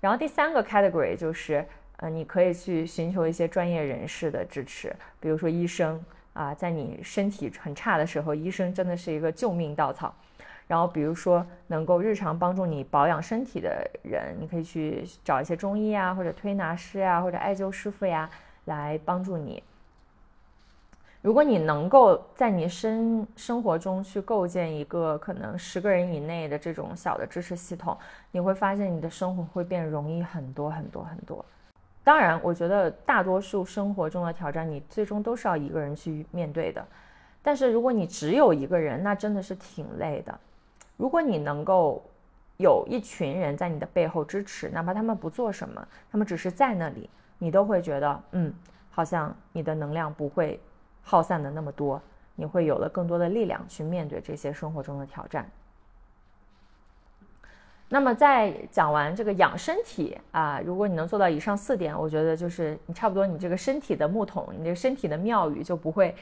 [0.00, 1.64] 然后第三个 category 就是，
[1.98, 10.12] 呃，你可以去寻求一些专业人士的支持，比如说医生啊，在你身体很差的时候，医生真的是一个救命稻草。
[10.66, 18.28] 然后，比如说能够日常帮助你保养身体的人，你可以去找一些中医啊，或者推拿师啊，或者艾灸师傅呀，
[18.64, 19.62] 来帮助你。
[21.22, 27.96] 如果你能够在你生生活中去构建一个可能十个人以内的这种小的支持系统，
[28.30, 31.42] 你会发现你的生活会变容易很多很多很多。
[32.02, 36.86] 当然，我觉得大多数生活中的挑战，你最终都是要一个人去面对的。
[37.42, 40.38] 但是如果你只有一个人，那真的是挺累的。
[40.98, 42.02] 如果你能够
[42.58, 47.08] 有一群人在你的背后支持，哪怕他们不做什么，他们只是在那里，
[47.44, 48.50] 你都会觉得，嗯，
[48.90, 50.58] 好像你的能量不会
[51.02, 52.00] 耗散的那么多，
[52.36, 55.46] 你会有了更多的力量去面对这些生活中的挑战。
[57.90, 66.16] 那么在讲完这个养身体啊，如果你能做到以上四点，我觉得就是你差不多你这个身体的木桶，你这个身体的庙宇就不会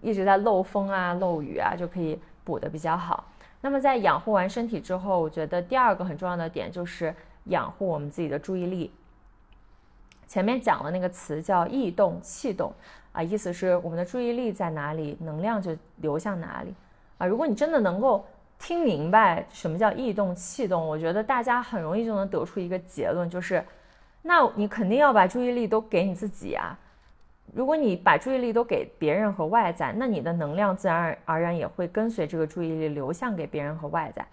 [0.00, 3.24] 一直在漏风啊、漏雨啊，就可以补的比较好。
[3.60, 7.12] 那么在养护完身体之后，我觉得第二个很重要的点就是
[7.46, 8.92] 养护我们自己的注意力。
[10.34, 12.72] 前面讲了那个词叫意动气动
[13.12, 16.74] 啊，意思是我们的注意力在哪里，能量就流向哪里
[17.18, 17.24] 啊。
[17.24, 18.26] 如果你真的能够
[18.58, 23.64] 听明白什么叫意动气动，我觉得大家很容易就能得出一个结论，就是
[24.22, 26.76] 那你肯定要把注意力都给你自己啊。
[27.54, 34.26] 如果你把注意力都给别人和外在，那你的能量自然而然也会跟随这个注意力流向给别人和外在。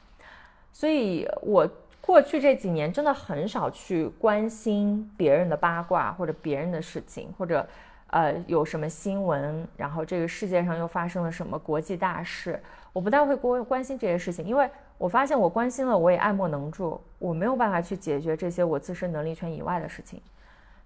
[0.73, 1.69] 所以，我
[2.01, 7.65] 过去这几年真的很少去关心别人的八卦或者别人的事情，或者
[8.07, 12.61] 呃有什么新闻，然后这个世界上又发生了什么国际大事，
[12.91, 20.21] 我不太会关关心这些事情，因为我发现我关心了，我也爱莫能助，我没有办法去解决这些我自身能力圈以外的事情。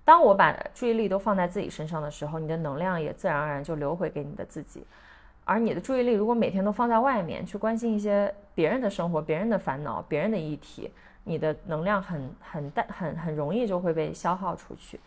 [0.03, 4.85] 当我把注意力都放在自己身上的时候，你的能量也自然而然就流回给你的自己。
[5.45, 10.91] 而你的注意力如果每天都放在外面，去关心一些别人的生活、别人的烦恼、别人的议题，
[11.25, 14.97] 你的能量很很淡、很很容易就会被消耗出去。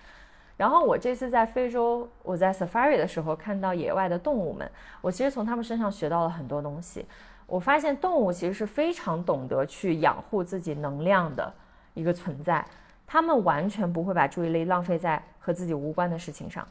[0.59, 7.07] 然后我这次在非洲，我在 safari 的时候看到野外的动物们，我其实从他们身上学到了很多东西。
[7.47, 11.51] 我发现动物其实是非常懂得去养护自己能量的
[11.95, 12.63] 一个存在。
[13.07, 16.67] 他们完全不会把注意力浪费在和自己无关的事情上，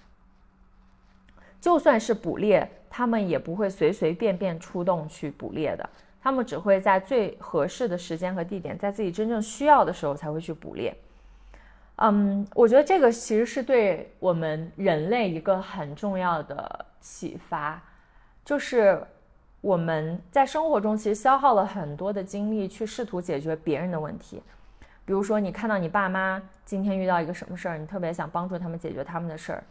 [1.59, 5.89] 就算是捕猎，他们也不会随随便便出动去捕猎的。
[6.27, 10.93] 他们只会在最合适的时间和地点，在自己真正需要的时候才会去捕猎。
[11.95, 17.81] 嗯，我觉得这个其实是对我们人类一个很重要的启发，
[18.43, 19.01] 就是
[19.61, 24.43] 我们在生活中其实消耗了很多的精力去试图解决别人的问题。
[25.05, 29.63] 比如说，你看到你爸妈今天遇到一个什么事儿，你特别想帮助他们解决他们的事儿；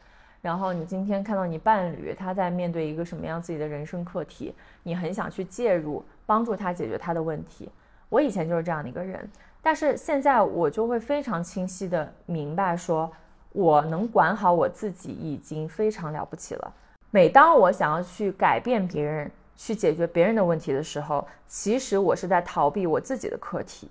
[0.46, 4.54] 然后你今天看到你伴侣他在面对一个什么样自己的人生课题，
[4.84, 7.68] 你很想去介入，帮助他解决他的问题。
[8.08, 9.28] 我以前就是这样的一个人，
[9.60, 13.10] 但是现在我就会非常清晰的明白，说
[13.50, 16.72] 我能管好我自己已经非常了不起了。
[17.10, 23.90] 每当我想要去改变别人、去解决别人的问题的时候，其实我是在逃避我自己的课题。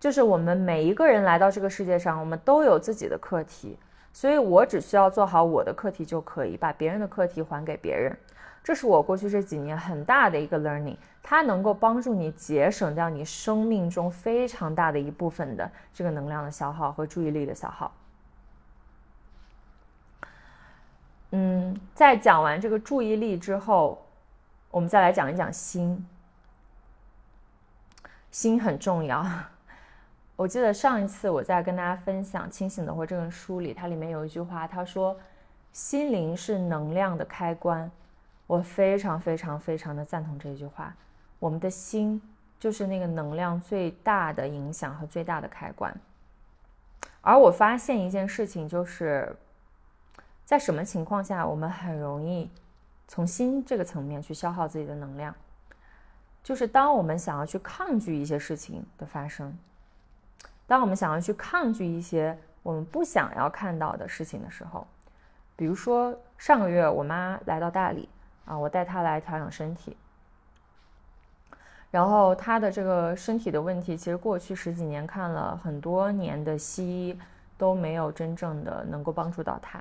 [0.00, 3.78] 就是我们每一个人来到这个世界上，我们都有自己的课题，
[4.14, 8.16] 所以我只需要做好我的课题就可以，把别人的课题还给别人。
[8.62, 17.92] 这是我过去这几年很大的一个 learning，它能够帮助你节省掉你生命中非常大的一部分的这个能量的消耗和注意力的消耗。
[21.32, 24.06] 嗯，在讲完这个注意力之后，
[24.70, 26.06] 我们再来讲一讲心。
[28.30, 29.26] 心很重要。
[30.36, 35.16] 我记得上一次我在跟大家分享《清醒的活》这本书里，它里面有一句话，他说
[35.72, 37.88] ：“心灵是能量的开关。”
[38.48, 40.92] 我非常非常非常的赞同这句话。
[41.38, 42.20] 我们的心
[42.58, 45.94] 就是那个能量最大的影响和最大的开关。
[47.20, 49.34] 而我发现一件事情，就是
[50.44, 52.50] 在什么情况下，我们很容易
[53.06, 55.32] 从心这个层面去消耗自己的能量。
[56.42, 59.56] 就是当我们想要去抗拒一些事情的发生，
[60.66, 64.86] 当我们想要去抗拒一些我们不想要看到的事情的时候，
[65.56, 68.08] 比如说上个月我妈来到大理
[68.46, 69.96] 啊，我带她来调养身体，
[71.90, 77.18] 然后她的这个身体的问题，其实过去十几年看了很多年的西医
[77.58, 79.80] 都没有真正的能够帮助到她，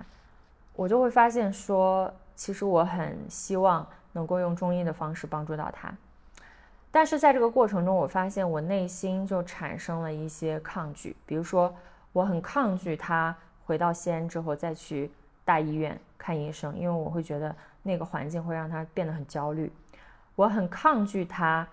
[0.76, 5.96] 我就会发现说，其实我很希望能够用中医的方式帮助到她。
[6.96, 11.74] 但是在这个过程中，我发现我内心就产生了一些抗拒，比如说，
[12.12, 13.36] 我很抗拒他
[13.66, 15.10] 回到西安之后再去
[15.44, 19.74] 大医院看医生，因为我会觉得那个环境会让他变得很焦虑。
[20.36, 21.68] 我很抗拒他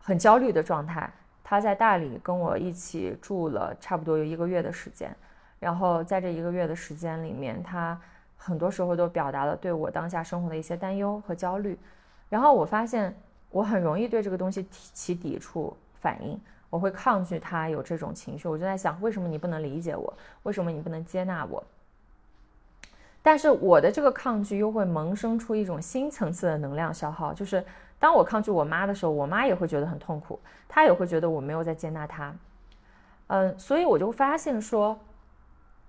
[0.00, 1.10] 很焦虑的状态。
[1.42, 5.12] 他在大理跟我一起住了差不多有一个月的时间，
[5.58, 8.00] 然后在这一个月的时间里面，他
[8.36, 11.76] 很多时候都表达了对我当下生活的一些担忧和焦虑。
[12.28, 13.12] 然后我发现。
[13.52, 16.40] 我很容易对这个东西起抵触反应，
[16.70, 18.48] 我会抗拒他有这种情绪。
[18.48, 20.12] 我就在想，为什么你不能理解我？
[20.42, 21.62] 为什么你不能接纳我？
[23.22, 27.64] 但是我的这个抗拒又会萌生出一种新层次的能量消耗，就是
[27.98, 32.34] 当我抗拒我妈的时候，我妈也会觉得很痛苦，她也会觉得我没有在接纳她。
[33.26, 34.98] 嗯，所以我就发现说，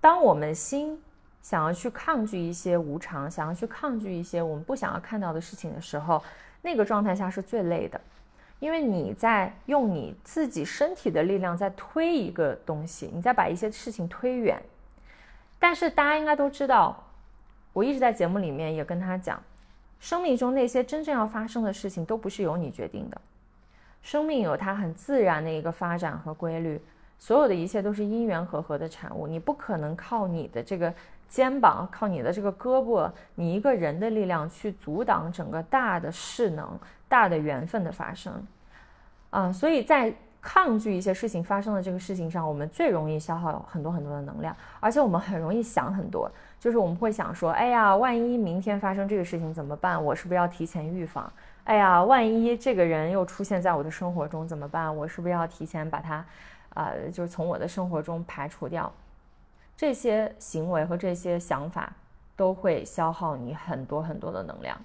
[0.00, 1.02] 当我们心
[1.42, 6.22] 想要去抗拒一些无常，想要去抗拒一些我们不想要看到的事情的时候。
[6.66, 8.00] 那个状态下是最累的，
[8.58, 14.58] 因为你在用你自己身体的力量在推一个东西，你在把一些事情推远。
[15.58, 17.04] 但是大家应该都知道，
[17.74, 19.38] 我一直在节目里面也跟他讲，
[20.00, 23.20] 生命中那些真正要发生的事情都不是由你决定的，
[24.00, 26.80] 生命有它很自然的一个发展和规律，
[27.18, 30.92] 所有的一切都是因缘和合的产物，你不可能靠你的这个。
[31.28, 38.46] 肩膀靠你的这个胳膊，你一个人的力量去阻挡整个大的势能、大的缘分的发生，
[39.30, 50.02] 啊，所以在抗拒一些事情发生的这个事情上，我们最容易消耗很多很多的能量，而且我们很容易想很多，就是我们会想说，哎呀，万一明天发生这个事情怎么办？
[50.04, 51.32] 我是不是要提前预防？
[51.64, 54.94] 哎呀，万一这个人又出现在我的生活中怎么办？
[54.94, 56.22] 我是不是要提前把他，
[56.74, 58.92] 啊，就是从我的生活中排除掉？
[59.76, 61.92] 这些行为和这些想法
[62.36, 64.78] 都会消耗你很多很多的能量，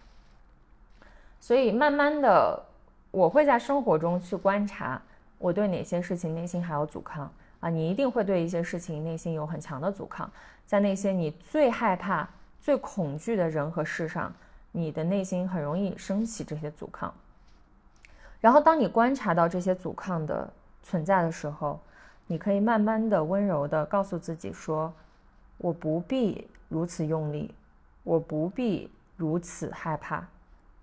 [1.40, 2.64] 所以慢慢的，
[3.12, 5.02] 我会在生活中去观察
[5.38, 7.32] 我对哪些事情内心还有阻抗。
[7.60, 10.32] 啊，你一定会对一些事情内心有很强的阻抗，
[10.66, 12.26] 在那些你最害怕、
[12.62, 14.34] 最恐惧的人和事上，
[14.72, 17.14] 你的内心很容易升起这些阻抗。
[18.40, 20.50] 然后，当你观察到这些阻抗的
[20.84, 21.78] 存在的时候，
[22.32, 24.94] 你可以慢慢的、温柔的告诉自己说
[25.58, 27.56] ：“我不必如此用力，
[28.04, 30.24] 我不必如此害怕，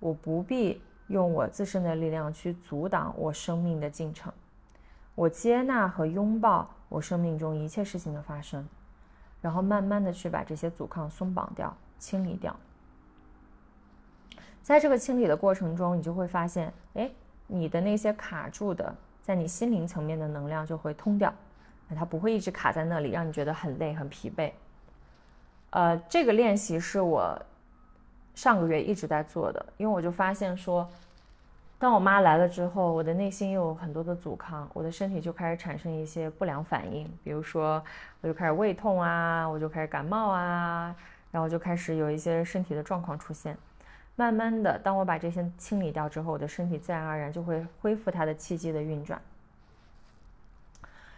[0.01, 4.33] 我不必用我自身的力量去阻挡我生命的进程。
[5.15, 8.67] 我接纳和拥抱我生命中一切事情的发生，
[9.41, 12.57] 然后慢慢的去把这些阻抗松绑掉、清理掉。
[14.65, 17.09] 在这个清理的过程中，你就会发现，哎，
[17.47, 18.93] 你的那些卡住的。”
[19.27, 21.35] 在你心灵层面的能量就会通掉，
[21.97, 24.53] 它不会一直卡在那里，让你觉得很累、很疲惫。
[25.71, 27.37] 呃，这个练习是我
[28.37, 30.89] 上个月一直在做的，因为我就发现说，
[31.77, 37.83] 当我妈来了之后，我的内心又有很多的阻抗，我的身体就开始产生一些不良反应，比如说
[38.21, 40.95] 我就开始胃痛啊，我就开始感冒啊，
[41.33, 43.59] 然后就开始有一些身体的状况出现。
[44.17, 49.21] 慢慢的，当我把这些清理掉之后，我的身体自然而然就会恢复它的气机的运转。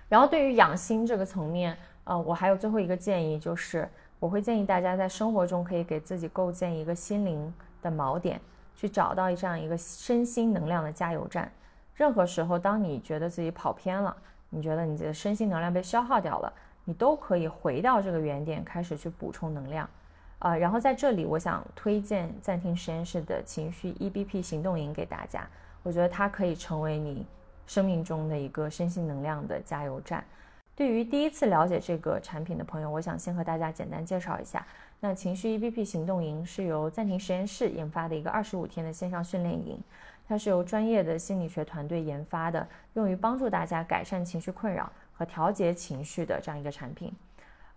[0.08, 3.88] 然后，对于养心这个层面，呃，我还有最后一个建议，就是
[4.18, 8.40] 我会建议大家在生活中可以给自己构建一个心灵的锚点，
[8.74, 11.50] 去找到这样一个身心能量的加油站。
[11.94, 14.16] 任何时候，当你觉得自己跑偏了，
[14.50, 16.52] 你觉得你的身心能量被消耗掉了，
[16.84, 19.88] 你都可以回到这个原点，开始去补充能量。
[20.38, 25.48] 啊，然后在这里，我想推荐暂停实验室的情绪 EBP 行动营给大家。
[25.82, 27.26] 我觉得它可以成为你
[27.66, 30.24] 生命中的一个身心能量的加油站。
[30.76, 34.64] 对于第一次了解这个产品的朋友，我想先和大家简单介绍一下。
[35.00, 39.80] 那情绪 EBP 行动营是由暂停实验室研发的一个二十五天的线上训练营，
[40.28, 42.64] 它是由专业的心理学团队研发的，
[42.94, 47.12] 用于帮助大家改善情绪困扰和调节情绪的这样一个产品。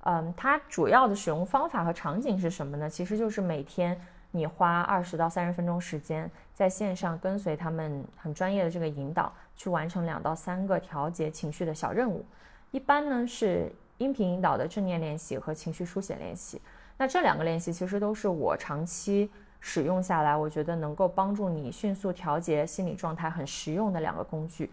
[0.04, 2.90] 嗯，它主要的使用方法和场景是什么呢？
[2.90, 4.00] 其实就是每天
[4.32, 12.26] 你花二十到三十分钟时间，在线上跟随他们很专业的这个引导，去完成两到三个调节情绪的小任务。
[12.72, 16.60] 一般呢是音频引导的正念练习和情绪书写练习。
[16.98, 19.30] 那这两个练习其实都是我长期
[19.60, 24.72] 使用下来，我觉得能够帮助你迅速调节心理状态很实用的两个工具。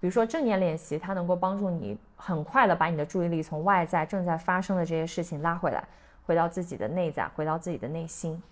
[0.00, 5.82] 比如说正念练习，它能够帮助你很快的把你的注意力从外在正在发生的这些事情拉回来，
[6.26, 8.42] 回到自己的内在，回到自己的内心。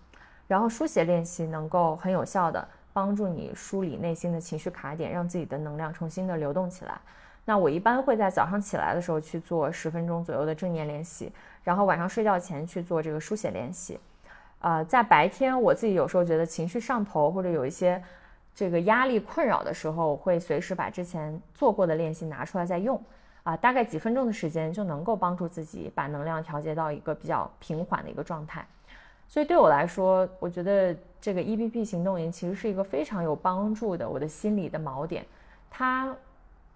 [0.48, 6.98] 然后书写练习能够很有效的帮助你梳理内心的情绪卡点，让自己的能量重新的流动起来。
[7.44, 11.30] 那我一般会在早上起来的时候去做十分钟左右的正念练习，
[11.62, 14.00] 然后晚上睡觉前去做这个书写练习。
[14.60, 18.02] 啊，在白天我自己有时候觉得情绪上头或者有一些。
[18.54, 23.02] 这个压力困扰的时候，我会随时把之前做过的练习拿出来再用，
[23.42, 28.66] 啊，大概几分钟的时间就能够帮助自己把能量调节到一个比较平缓的一个状态。
[29.26, 35.24] 所以对我来说，我觉得这个 EBP 行动营其实是一个非常有帮助的我的心理的锚点，
[35.70, 36.14] 它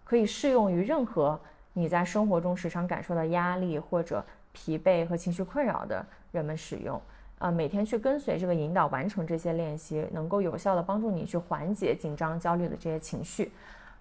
[0.02, 1.38] 可以适用于任何
[1.74, 6.02] 你在生活中时常感受到压力或者疲惫和情绪困扰的
[6.32, 6.98] 人们使用。
[7.38, 13.52] 呃，每天去跟随这个引导完成这些练习，能够有效的帮助你去缓解紧张、焦虑的这些情绪。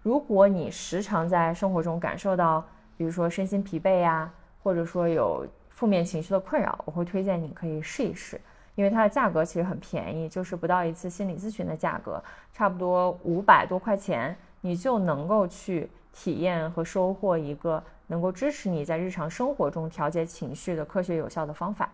[0.01, 2.63] 如果你时常在生活中感受到，
[2.95, 4.31] 比如说身心疲惫呀，
[4.63, 8.39] 或者说有负面情绪的困扰，我会推荐你可以试一试，
[8.75, 12.23] 因为它的价格其实很便宜，就是不到一次心理咨询的价格，
[12.53, 21.91] 差不多五百多块钱，你就能够去体验和收获一个能够支持你在日常生活中调节情绪的科学有效的方法。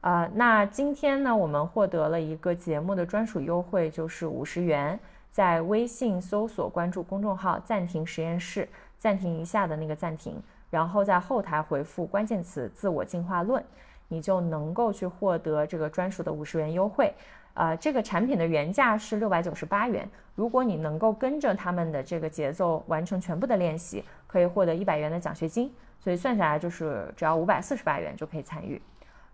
[0.00, 4.98] 啊，那今天呢，我们获得了一个节目的专属优惠，就是五十元，
[5.32, 10.40] 在微信搜索关注公众号“暂停实验室”，暂停一下的那个暂停，
[10.70, 13.60] 然后在后台回复关键词“自我进化论”，
[14.06, 17.12] 你就能够去获得这个专属的五十元优惠。
[17.54, 28.80] 啊，这个产品的原价是六百九十八元，如果你能够跟着他们的这个节奏完成全部的练习，可以获得一百元的奖学金，所以算下来就是只要五百四十八元就可以参与。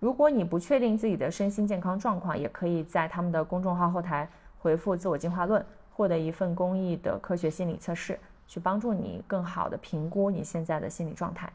[0.02, 4.28] 如果你不确定自己的身心健康状况，也可以在他们的公众号后台
[4.58, 11.48] 回复“自我进化论”，获得一份公益的科学心理测试，去帮助你更好的评估你现在的心理状态。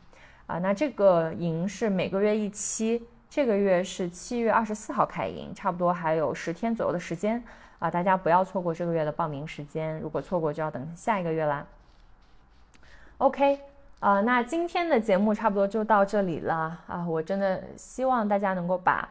[0.45, 7.43] 啊，那这个营是每个月一期，这个月是七月二十四号开营，差不多还有十天左右的时间
[7.79, 11.67] 啊，大家不要错过这个月的报名时间，如果错过就要等下一个月啦。
[13.17, 13.59] OK。
[13.99, 17.03] 啊，那今天的节目差不多就到这里了啊！
[17.07, 19.09] 我真的希望大家能够把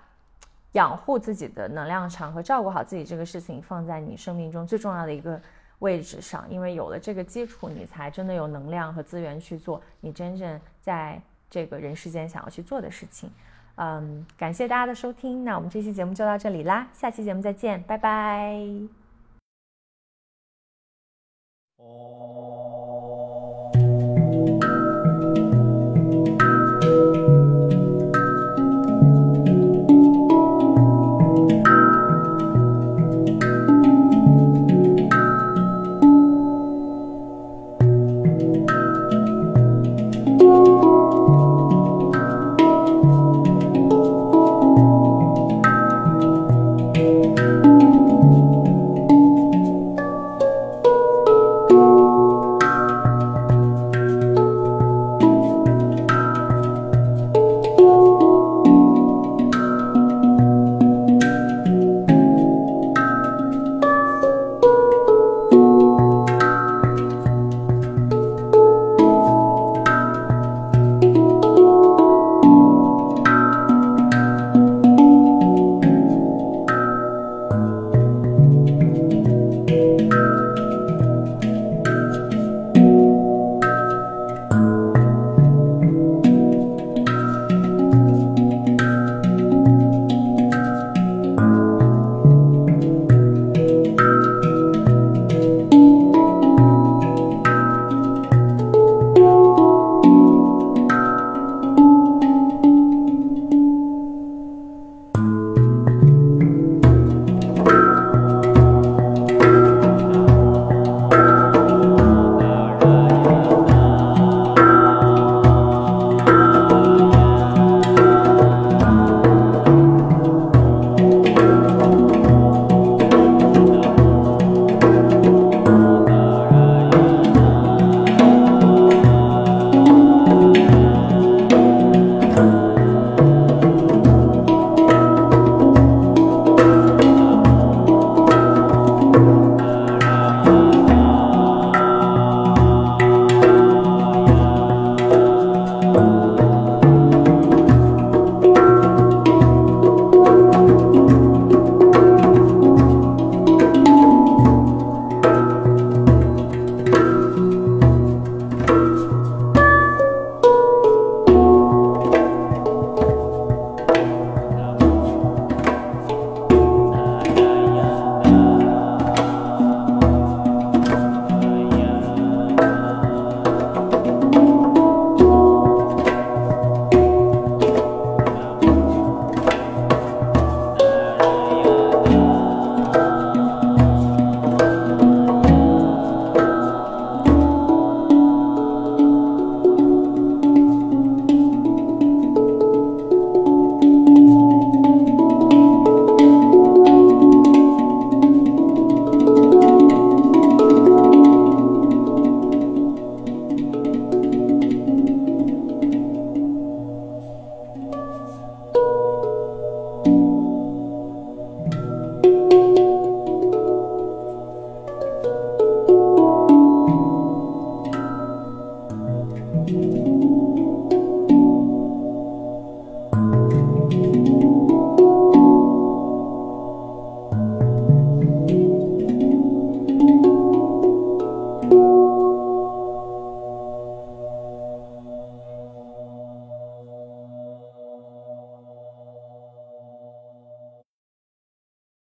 [0.73, 5.41] 养护自己的能量场和照顾好自己这个事情放在你生命中最重要的一个
[5.81, 11.21] 位置上，因为有了这个基础，你才真的有能量和资源去做你真正在
[11.51, 13.29] 这个人世间想要去做的事情。
[13.75, 18.57] 嗯，感谢大家的收听，那我们这期节目就到这里啦，下期节目再见，拜拜。
[21.77, 22.26] 哦。